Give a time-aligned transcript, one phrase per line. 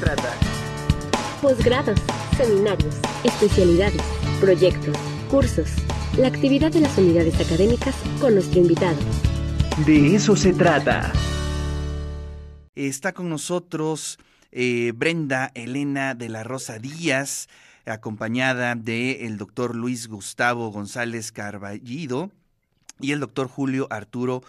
[0.00, 0.34] trata.
[1.42, 2.00] Posgrados,
[2.36, 4.02] seminarios, especialidades,
[4.40, 4.96] proyectos,
[5.30, 5.68] cursos,
[6.16, 8.98] la actividad de las unidades académicas con nuestro invitado.
[9.86, 11.12] De eso se trata.
[12.74, 14.18] Está con nosotros
[14.52, 17.48] eh, Brenda Elena de la Rosa Díaz,
[17.84, 22.30] acompañada del el doctor Luis Gustavo González Carballido
[23.00, 24.42] y el doctor Julio Arturo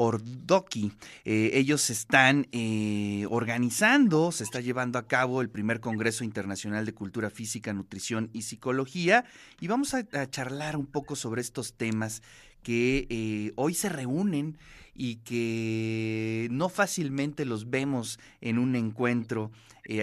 [0.00, 0.92] Ordoqui.
[1.24, 6.94] Eh, ellos están eh, organizando, se está llevando a cabo el primer Congreso Internacional de
[6.94, 9.24] Cultura Física, Nutrición y Psicología
[9.60, 12.22] y vamos a, charlar un poco sobre estos temas
[12.62, 14.56] que eh, hoy se reúnen
[14.94, 19.50] y que no fácilmente los vemos en un encuentro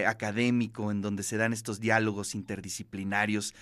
[0.06, 3.54] académico en donde se dan estos diálogos interdisciplinarios.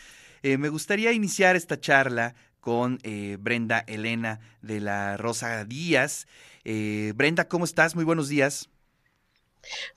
[0.42, 6.26] me gustaría iniciar esta charla con eh, Brenda Elena de la Rosa Díaz.
[6.64, 7.94] Eh, Brenda, ¿cómo estás?
[7.94, 8.70] Muy buenos días.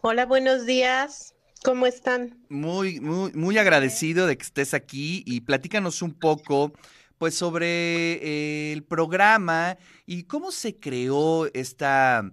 [0.02, 1.34] Hola, buenos días.
[1.64, 2.38] ¿Cómo están?
[2.50, 6.74] Muy, muy, muy agradecido de que estés aquí y platícanos un poco
[7.18, 12.30] pues sobre eh, el programa y cómo se creó esta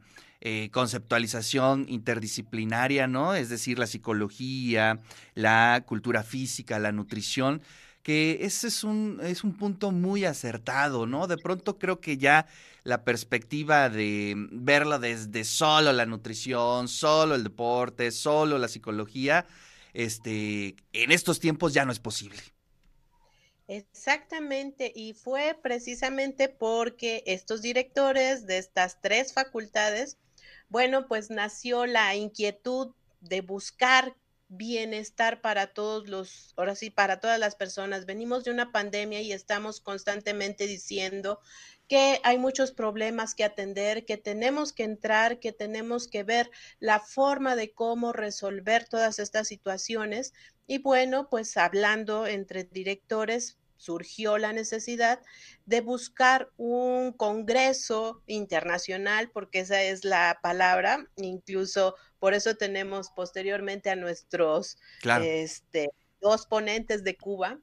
[0.73, 3.35] conceptualización interdisciplinaria, ¿no?
[3.35, 5.01] Es decir, la psicología,
[5.33, 7.63] la cultura física, la nutrición
[8.05, 11.27] que ese es un, es un punto muy acertado, ¿no?
[11.27, 12.47] De pronto creo que ya
[12.85, 19.47] la perspectiva de verlo desde solo la nutrición, solo el deporte, solo la psicología,
[19.95, 22.39] este, en estos tiempos ya no es posible.
[23.69, 30.19] Exactamente, y fue precisamente porque estos directores de estas tres facultades,
[30.69, 34.15] bueno, pues nació la inquietud de buscar
[34.57, 38.07] bienestar para todos los, ahora sí, para todas las personas.
[38.07, 41.41] Venimos de una pandemia y estamos constantemente diciendo
[41.89, 47.01] que hay muchos problemas que atender, que tenemos que entrar, que tenemos que ver la
[47.01, 50.33] forma de cómo resolver todas estas situaciones.
[50.67, 55.21] Y bueno, pues hablando entre directores, surgió la necesidad
[55.67, 63.91] de buscar un congreso internacional, porque esa es la palabra, incluso por eso tenemos posteriormente
[63.91, 64.79] a nuestros
[65.23, 65.91] este,
[66.23, 67.59] dos ponentes de Cuba.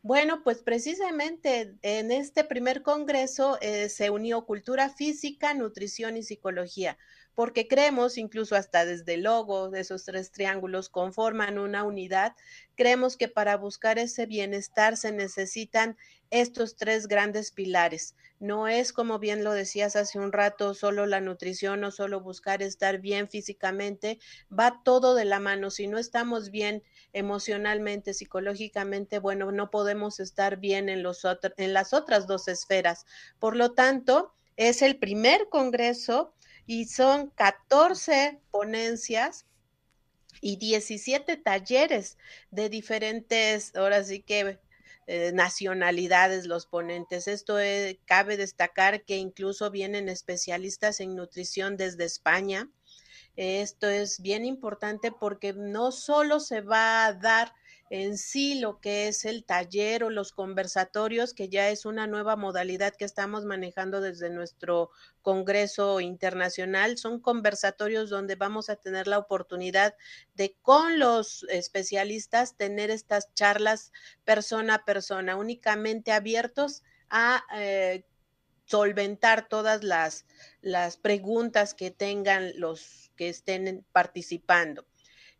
[0.00, 6.96] Bueno, pues precisamente en este primer congreso eh, se unió cultura física, nutrición y psicología,
[7.36, 12.34] porque creemos, incluso hasta desde el logo de esos tres triángulos conforman una unidad,
[12.76, 15.98] creemos que para buscar ese bienestar se necesitan
[16.30, 18.16] estos tres grandes pilares.
[18.40, 22.62] No es, como bien lo decías hace un rato, solo la nutrición o solo buscar
[22.62, 24.18] estar bien físicamente,
[24.50, 25.70] va todo de la mano.
[25.70, 26.82] Si no estamos bien
[27.12, 31.22] emocionalmente, psicológicamente, bueno, no podemos estar bien en, los
[31.58, 33.04] en las otras dos esferas.
[33.38, 36.32] Por lo tanto, es el primer congreso
[36.66, 39.46] y son 14 ponencias
[40.40, 42.18] y 17 talleres
[42.50, 44.58] de diferentes, ahora sí que
[45.08, 47.28] eh, nacionalidades los ponentes.
[47.28, 52.68] Esto eh, cabe destacar que incluso vienen especialistas en nutrición desde España.
[53.36, 57.54] Esto es bien importante porque no solo se va a dar
[57.90, 62.36] en sí lo que es el taller o los conversatorios, que ya es una nueva
[62.36, 64.90] modalidad que estamos manejando desde nuestro
[65.22, 66.98] Congreso Internacional.
[66.98, 69.94] Son conversatorios donde vamos a tener la oportunidad
[70.34, 73.92] de con los especialistas tener estas charlas
[74.24, 77.44] persona a persona, únicamente abiertos a...
[77.56, 78.04] Eh,
[78.66, 80.26] solventar todas las,
[80.60, 84.84] las preguntas que tengan los que estén participando.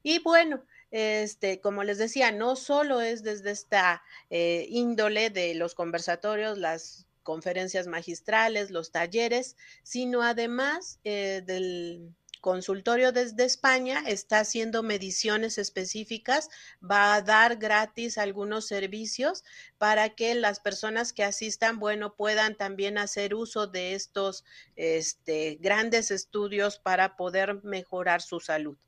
[0.02, 0.64] Y bueno,
[0.96, 7.06] este, como les decía, no solo es desde esta eh, índole de los conversatorios, las
[7.22, 16.48] conferencias magistrales, los talleres, sino además eh, del consultorio desde España está haciendo mediciones específicas,
[16.82, 19.44] va a dar gratis algunos servicios
[19.76, 24.46] para que las personas que asistan, bueno, puedan también hacer uso de estos
[24.76, 28.78] este, grandes estudios para poder mejorar su salud.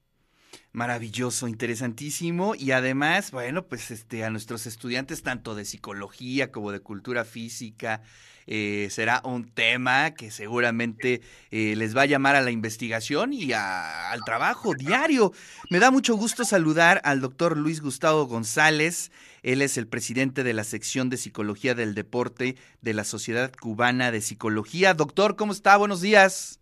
[0.72, 6.80] Maravilloso, interesantísimo y además, bueno, pues este a nuestros estudiantes tanto de psicología como de
[6.80, 8.02] cultura física
[8.50, 13.52] eh, será un tema que seguramente eh, les va a llamar a la investigación y
[13.52, 15.32] al trabajo diario.
[15.68, 19.12] Me da mucho gusto saludar al doctor Luis Gustavo González.
[19.42, 24.10] Él es el presidente de la sección de psicología del deporte de la Sociedad Cubana
[24.10, 24.94] de Psicología.
[24.94, 25.76] Doctor, ¿cómo está?
[25.76, 26.58] Buenos días.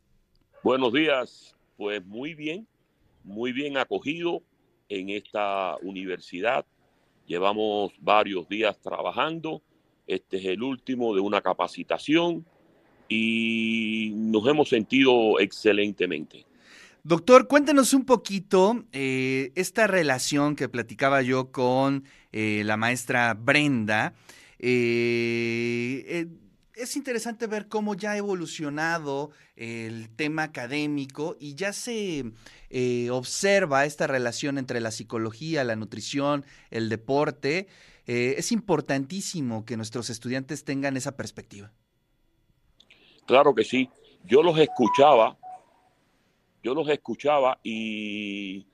[0.65, 1.55] Buenos días.
[1.77, 2.67] Pues muy bien
[3.27, 4.43] muy bien acogido
[4.89, 6.65] en esta universidad.
[7.27, 9.61] Llevamos varios días trabajando.
[10.07, 12.47] Este es el último de una capacitación
[13.09, 16.45] y nos hemos sentido excelentemente.
[17.03, 24.15] Doctor, cuéntenos un poquito eh, esta relación que platicaba yo con eh, la maestra Brenda.
[24.59, 26.27] Eh,
[26.77, 32.25] es interesante ver cómo ya ha evolucionado el tema académico y ya se
[33.11, 37.67] observa esta relación entre la psicología, la nutrición, el deporte.
[38.07, 41.73] es importantísimo que nuestros estudiantes tengan esa perspectiva.
[43.27, 43.89] Claro que sí.
[44.25, 45.37] Yo los escuchaba
[46.67, 48.67] yo los escuchaba y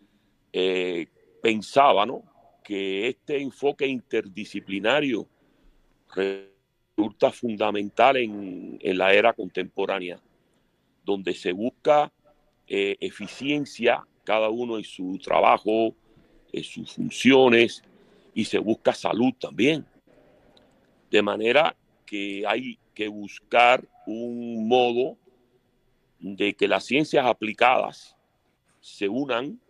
[0.51, 1.07] eh,
[1.43, 2.23] pensaba ¿no?
[2.65, 5.29] que este enfoque interdisciplinario
[6.97, 10.21] resulta fundamental en, la era contemporánea,
[11.05, 12.13] donde se busca
[12.69, 15.95] eh, eficiencia, cada uno en su trabajo,
[16.53, 17.83] en sus funciones,
[18.35, 19.85] y se busca salud también.
[21.11, 21.75] De manera
[22.07, 25.17] que hay que buscar un modo
[26.19, 28.17] de que las ciencias aplicadas
[28.81, 29.61] se unan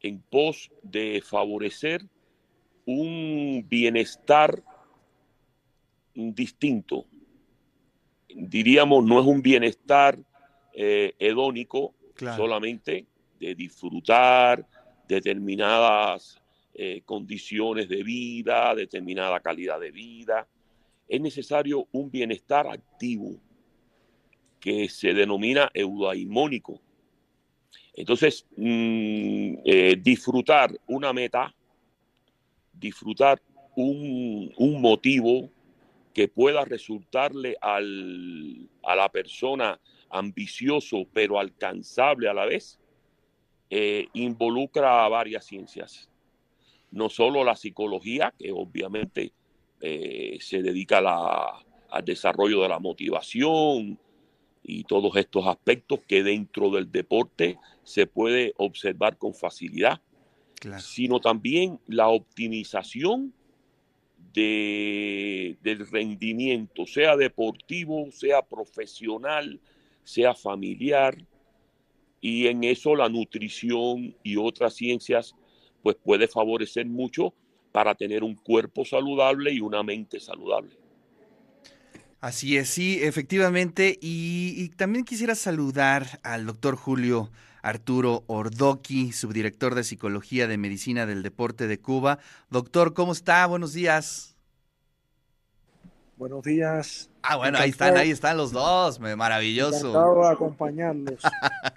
[0.00, 2.02] en pos de favorecer
[2.84, 4.62] un bienestar
[6.14, 7.06] distinto.
[8.34, 10.18] Diríamos, no es un bienestar
[10.72, 11.94] eh, hedónico
[12.36, 13.06] solamente
[13.38, 14.66] de disfrutar
[15.08, 16.40] determinadas
[16.74, 20.46] eh, condiciones de vida, determinada calidad de vida.
[21.08, 23.36] Es necesario un bienestar activo,
[24.58, 26.80] que se denomina eudaimónico.
[27.94, 31.54] Entonces, mm, eh, disfrutar una meta,
[32.72, 33.42] disfrutar
[33.76, 35.50] un, motivo
[36.12, 39.80] que pueda resultarle al, a la persona
[40.10, 42.78] ambicioso pero alcanzable a la vez,
[43.70, 46.10] eh, involucra a varias ciencias.
[46.90, 49.32] No solo la psicología, que obviamente
[49.80, 53.98] eh, se dedica al desarrollo de la motivación,
[54.62, 60.00] y todos estos aspectos que dentro del deporte se puede observar con facilidad,
[60.78, 63.34] sino también la optimización
[64.32, 69.60] de, del rendimiento, sea deportivo, sea profesional,
[70.04, 71.16] sea familiar,
[72.20, 75.34] y en eso la nutrición y otras ciencias
[75.82, 77.34] pues puede favorecer mucho
[77.72, 80.81] para tener un cuerpo saludable y una mente saludable.
[82.22, 83.98] Así es, sí, efectivamente.
[84.00, 87.32] Y, también quisiera saludar al doctor Julio
[87.62, 92.20] Arturo Ordoqui, subdirector de Psicología de Medicina del Deporte de Cuba.
[92.48, 93.44] Doctor, ¿cómo está?
[93.46, 94.36] Buenos días.
[96.16, 97.10] Buenos días.
[97.22, 99.88] Ah, bueno, ahí están, ahí están los dos, maravilloso.
[99.88, 101.22] Encantado de acompañarlos.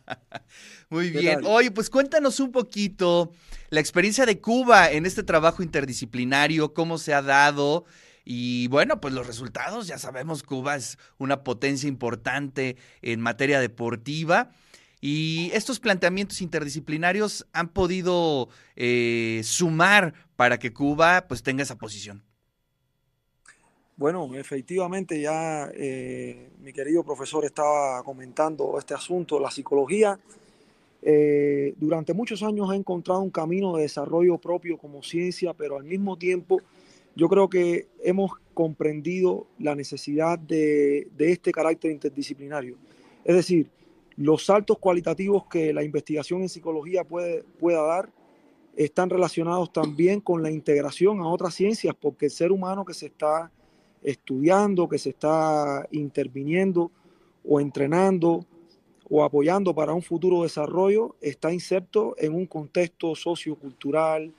[0.92, 1.40] Muy bien.
[1.44, 3.32] Oye, pues cuéntanos un poquito
[3.72, 7.86] la experiencia de Cuba en este trabajo interdisciplinario, cómo se ha dado
[8.26, 14.52] y bueno, pues los resultados, ya sabemos, Cuba es una potencia importante en materia deportiva.
[15.00, 22.24] Y estos planteamientos interdisciplinarios han podido eh, sumar para que Cuba pues tenga esa posición.
[23.98, 30.20] Bueno, efectivamente ya eh, mi querido profesor estaba comentando este asunto, la psicología.
[31.04, 35.84] Eh, durante muchos años ha encontrado un camino de desarrollo propio como ciencia, pero al
[35.84, 36.62] mismo tiempo
[37.16, 42.78] yo creo que hemos comprendido la necesidad de, este carácter interdisciplinario.
[43.24, 43.70] Es decir,
[44.18, 48.10] los saltos cualitativos que la investigación en psicología puede, pueda dar
[48.76, 53.08] están relacionados también con la integración a otras ciencias, porque el ser humano que se
[53.08, 53.52] está
[54.04, 56.92] estudiando, que se está interviniendo
[57.48, 58.46] o entrenando
[59.10, 64.34] o apoyando para un futuro desarrollo, está inserto en un contexto sociocultural,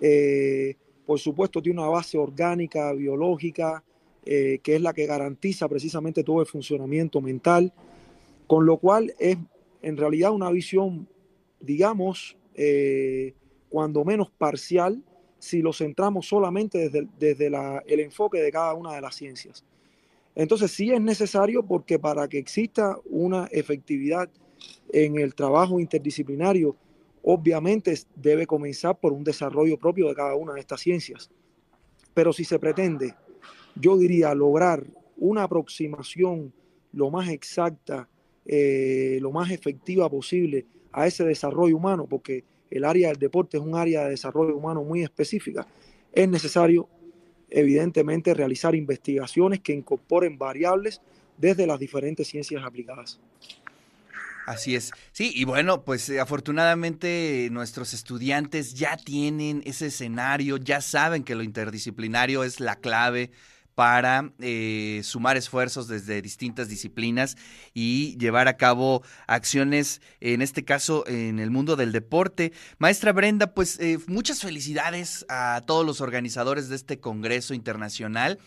[0.00, 0.76] eh,
[1.12, 3.84] por supuesto, tiene una base orgánica, biológica,
[4.24, 7.70] eh, que es la que garantiza precisamente todo el funcionamiento mental,
[8.46, 9.36] con lo cual es
[9.82, 11.06] en realidad una visión,
[11.60, 13.34] digamos, eh,
[13.68, 15.02] cuando menos parcial,
[15.38, 19.66] si lo centramos solamente desde, desde el enfoque de cada una de las ciencias.
[20.34, 24.30] Entonces sí es necesario porque para que exista una efectividad
[24.90, 26.74] en el trabajo interdisciplinario
[27.22, 31.30] obviamente debe comenzar por un desarrollo propio de cada una de estas ciencias.
[32.14, 33.14] Pero si se pretende,
[33.74, 34.84] yo diría, lograr
[35.16, 36.52] una aproximación
[36.92, 38.08] lo más exacta,
[38.44, 43.62] eh, lo más efectiva posible a ese desarrollo humano, porque el área del deporte es
[43.62, 45.66] un área de desarrollo humano muy específica,
[46.12, 46.88] es necesario
[47.48, 51.00] evidentemente realizar investigaciones que incorporen variables
[51.36, 53.20] desde las diferentes ciencias aplicadas.
[54.46, 54.90] Así es.
[55.12, 61.34] Sí, y bueno, pues eh, afortunadamente nuestros estudiantes ya tienen ese escenario, ya saben que
[61.34, 63.30] lo interdisciplinario es la clave
[63.74, 67.36] para eh, sumar esfuerzos desde distintas disciplinas
[67.72, 72.52] y llevar a cabo acciones, en este caso en el mundo del deporte.
[72.78, 78.38] Maestra Brenda, pues eh, muchas felicidades a todos los organizadores de este Congreso Internacional.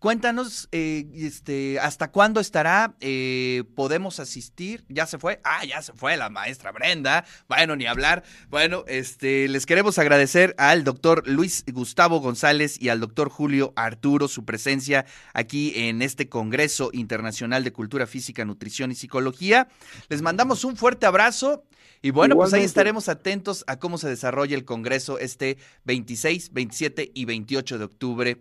[0.00, 2.94] Cuéntanos, eh, este, ¿hasta cuándo estará?
[3.00, 4.82] Eh, ¿Podemos asistir?
[4.88, 5.42] ¿Ya se fue?
[5.44, 7.26] Ah, ya se fue la maestra Brenda.
[7.50, 8.24] Bueno, ni hablar.
[8.48, 14.26] Bueno, este, les queremos agradecer al doctor Luis Gustavo González y al doctor Julio Arturo
[14.26, 15.04] su presencia
[15.34, 19.68] aquí en este Congreso Internacional de Cultura Física, Nutrición y Psicología.
[20.08, 21.62] Les mandamos un fuerte abrazo.
[22.00, 27.10] Y bueno, pues ahí estaremos atentos a cómo se desarrolla el Congreso este 26, 27
[27.12, 28.38] y 28 de octubre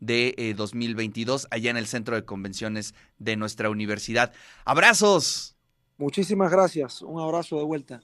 [0.00, 4.32] de 2022 eh, allá en el centro de convenciones de nuestra universidad.
[4.64, 5.56] Abrazos.
[5.98, 7.02] Muchísimas gracias.
[7.02, 8.00] Un abrazo de vuelta.